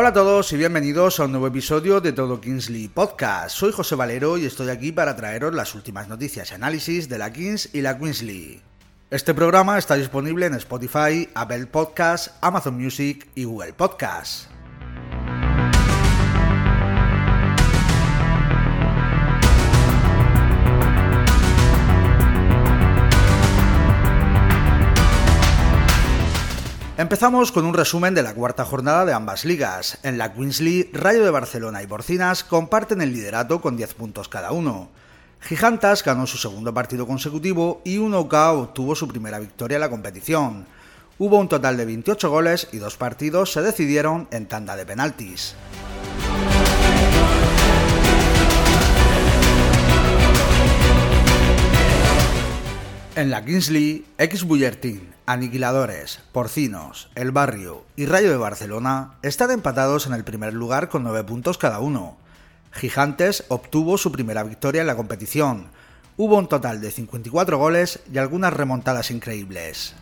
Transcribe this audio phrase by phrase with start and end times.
[0.00, 3.56] Hola a todos y bienvenidos a un nuevo episodio de Todo Kingsley Podcast.
[3.56, 7.32] Soy José Valero y estoy aquí para traeros las últimas noticias y análisis de la
[7.32, 8.62] Kings y la Queensley.
[9.10, 14.48] Este programa está disponible en Spotify, Apple Podcasts, Amazon Music y Google Podcasts.
[26.98, 30.00] Empezamos con un resumen de la cuarta jornada de ambas ligas.
[30.02, 34.50] En la Queensley, Rayo de Barcelona y Borcinas comparten el liderato con 10 puntos cada
[34.50, 34.88] uno.
[35.38, 40.66] Gigantas ganó su segundo partido consecutivo y 1K obtuvo su primera victoria en la competición.
[41.20, 45.54] Hubo un total de 28 goles y dos partidos se decidieron en tanda de penaltis.
[53.18, 60.06] En la Kingsley, X Bullertin, Aniquiladores, Porcinos, El Barrio y Rayo de Barcelona están empatados
[60.06, 62.16] en el primer lugar con 9 puntos cada uno.
[62.70, 65.66] Gigantes obtuvo su primera victoria en la competición.
[66.16, 69.96] Hubo un total de 54 goles y algunas remontadas increíbles.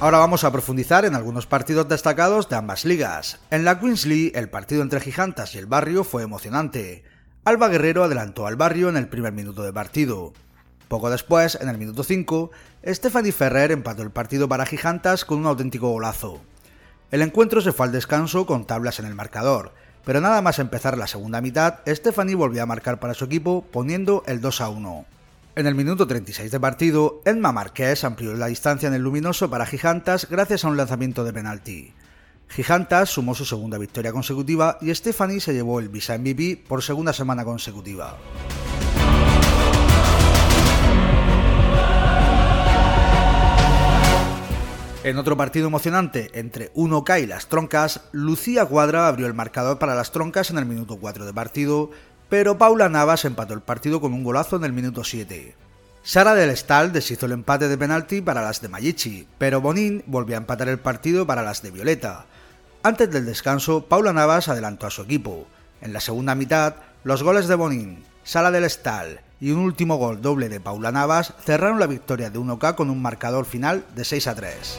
[0.00, 3.40] Ahora vamos a profundizar en algunos partidos destacados de ambas ligas.
[3.50, 7.02] En la Queensley, el partido entre Gigantas y el Barrio fue emocionante.
[7.44, 10.32] Alba Guerrero adelantó al Barrio en el primer minuto de partido.
[10.86, 12.52] Poco después, en el minuto 5,
[12.86, 16.40] Stephanie Ferrer empató el partido para Gigantas con un auténtico golazo.
[17.10, 19.72] El encuentro se fue al descanso con tablas en el marcador,
[20.04, 24.22] pero nada más empezar la segunda mitad, Stephanie volvió a marcar para su equipo poniendo
[24.28, 25.17] el 2 a 1.
[25.58, 29.66] En el minuto 36 de partido, Edma Marqués amplió la distancia en el luminoso para
[29.66, 31.92] Gigantas gracias a un lanzamiento de penalti.
[32.46, 37.12] Gigantas sumó su segunda victoria consecutiva y Stephanie se llevó el Visa MVP por segunda
[37.12, 38.16] semana consecutiva.
[45.02, 49.96] En otro partido emocionante entre 1K y las Troncas, Lucía Cuadra abrió el marcador para
[49.96, 51.90] las Troncas en el minuto 4 de partido
[52.28, 55.54] pero Paula Navas empató el partido con un golazo en el minuto 7.
[56.02, 60.36] Sara del Estal deshizo el empate de penalti para las de Mayichi, pero Bonín volvió
[60.36, 62.26] a empatar el partido para las de Violeta.
[62.82, 65.46] Antes del descanso, Paula Navas adelantó a su equipo.
[65.80, 70.20] En la segunda mitad, los goles de Bonín, Sara del Estal y un último gol
[70.22, 74.26] doble de Paula Navas cerraron la victoria de 1K con un marcador final de 6
[74.26, 74.78] a 3.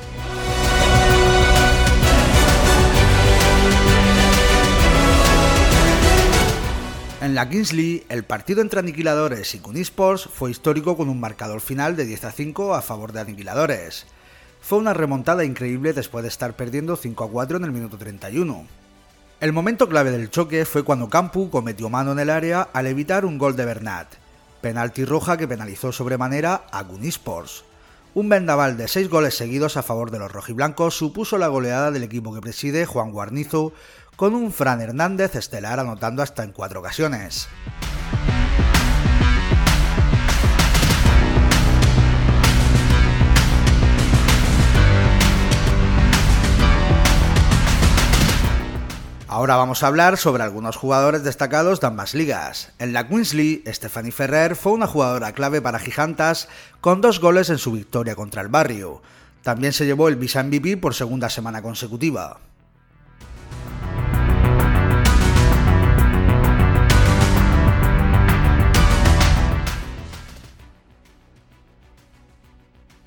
[7.29, 11.95] En la Kingsley, el partido entre Aniquiladores y Kunisports fue histórico con un marcador final
[11.95, 14.07] de 10 a 5 a favor de Aniquiladores.
[14.61, 18.65] Fue una remontada increíble después de estar perdiendo 5 a 4 en el minuto 31.
[19.41, 23.25] El momento clave del choque fue cuando Campu cometió mano en el área al evitar
[23.25, 24.07] un gol de Bernat,
[24.61, 27.63] penalti roja que penalizó sobremanera a Kunisports.
[28.15, 32.03] Un vendaval de 6 goles seguidos a favor de los rojiblancos supuso la goleada del
[32.03, 33.71] equipo que preside Juan Guarnizo
[34.15, 37.47] con un Fran Hernández estelar anotando hasta en cuatro ocasiones.
[49.39, 52.73] Ahora vamos a hablar sobre algunos jugadores destacados de ambas ligas.
[52.77, 56.49] En la Queensley, Stephanie Ferrer fue una jugadora clave para Gigantas
[56.81, 59.01] con dos goles en su victoria contra el Barrio.
[59.41, 62.41] También se llevó el Visa MVP por segunda semana consecutiva.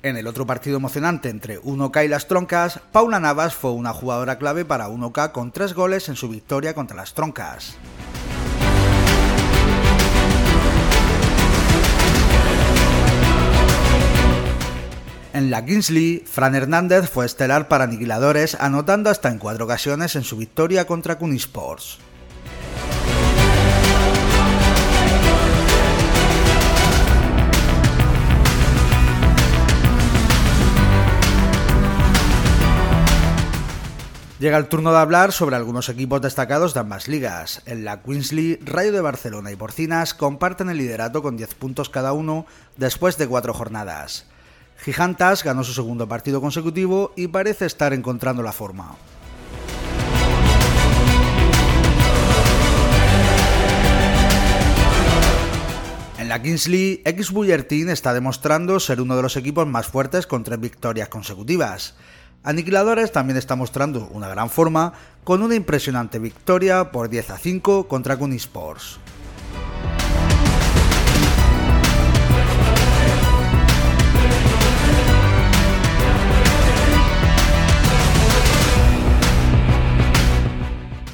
[0.03, 4.37] En el otro partido emocionante entre 1K y las Troncas, Paula Navas fue una jugadora
[4.37, 7.77] clave para 1K con tres goles en su victoria contra las Troncas.
[15.31, 20.23] En la Kingsley, Fran Hernández fue estelar para Aniquiladores, anotando hasta en cuatro ocasiones en
[20.23, 21.99] su victoria contra Cunisports.
[34.43, 37.61] Llega el turno de hablar sobre algunos equipos destacados de ambas ligas.
[37.65, 42.11] En la Queensley, Rayo de Barcelona y Porcinas comparten el liderato con 10 puntos cada
[42.11, 42.45] uno
[42.75, 44.25] después de cuatro jornadas.
[44.79, 48.97] Gigantas ganó su segundo partido consecutivo y parece estar encontrando la forma.
[56.19, 60.43] En la Kingsley, X Bullertin está demostrando ser uno de los equipos más fuertes con
[60.43, 61.95] tres victorias consecutivas.
[62.45, 64.91] Aniquiladores también está mostrando una gran forma
[65.23, 68.99] con una impresionante victoria por 10 a 5 contra Kunisports.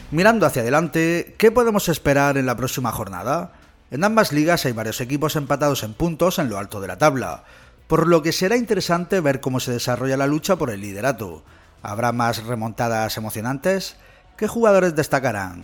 [0.09, 3.53] Mirando hacia adelante, ¿qué podemos esperar en la próxima jornada?
[3.91, 7.43] En ambas ligas hay varios equipos empatados en puntos en lo alto de la tabla
[7.89, 11.43] por lo que será interesante ver cómo se desarrolla la lucha por el liderato.
[11.81, 13.95] ¿Habrá más remontadas emocionantes?
[14.37, 15.63] ¿Qué jugadores destacarán?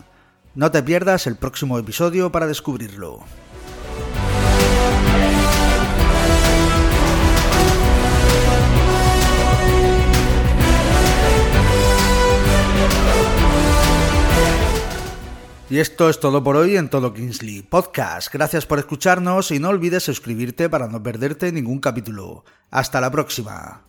[0.56, 3.19] No te pierdas el próximo episodio para descubrirlo.
[15.67, 18.31] Y esto es todo por hoy en Todo Kingsley Podcast.
[18.31, 22.45] Gracias por escucharnos y no olvides suscribirte para no perderte ningún capítulo.
[22.69, 23.84] Hasta la próxima.